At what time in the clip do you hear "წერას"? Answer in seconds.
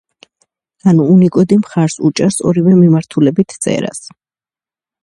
3.67-4.05